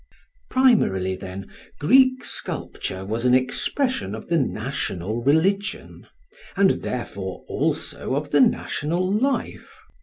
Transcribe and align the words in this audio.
Primarily, 0.49 1.15
then, 1.15 1.47
Greek 1.79 2.25
sculpture 2.25 3.05
was 3.05 3.23
an 3.23 3.35
expression 3.35 4.15
of 4.15 4.29
the 4.29 4.37
national 4.39 5.21
religion; 5.23 6.07
and 6.55 6.71
therefore, 6.81 7.45
also, 7.47 8.15
of 8.15 8.31
the 8.31 8.41
national 8.41 9.11
life. 9.13 9.69